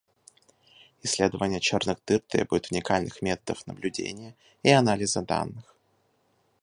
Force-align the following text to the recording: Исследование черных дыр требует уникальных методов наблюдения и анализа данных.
Исследование 1.03 1.59
черных 1.59 1.99
дыр 2.07 2.21
требует 2.21 2.71
уникальных 2.71 3.21
методов 3.21 3.67
наблюдения 3.67 4.35
и 4.63 4.69
анализа 4.71 5.21
данных. 5.21 5.75